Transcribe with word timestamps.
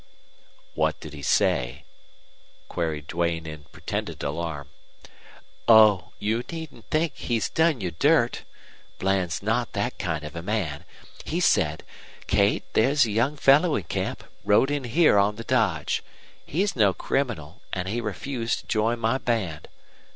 "What 0.73 0.99
did 0.99 1.13
he 1.13 1.21
say?" 1.21 1.83
queried 2.67 3.05
Duane, 3.05 3.45
in 3.45 3.65
pretended 3.71 4.23
alarm. 4.23 4.69
"Oh, 5.67 6.13
you 6.17 6.39
needn't 6.51 6.89
think 6.89 7.15
he's 7.15 7.51
done 7.51 7.81
you 7.81 7.91
dirt 7.91 8.43
Bland's 8.97 9.43
not 9.43 9.73
that 9.73 9.99
kind 9.99 10.23
of 10.23 10.35
a 10.35 10.41
man. 10.41 10.85
He 11.23 11.39
said: 11.39 11.83
'Kate, 12.25 12.63
there's 12.73 13.05
a 13.05 13.11
young 13.11 13.37
fellow 13.37 13.75
in 13.75 13.83
camp 13.83 14.23
rode 14.43 14.71
in 14.71 14.85
here 14.85 15.19
on 15.19 15.35
the 15.35 15.43
dodge. 15.43 16.01
He's 16.47 16.75
no 16.75 16.95
criminal, 16.95 17.61
and 17.71 17.87
he 17.87 18.01
refused 18.01 18.61
to 18.61 18.65
join 18.65 18.97
my 18.97 19.19
band. 19.19 19.67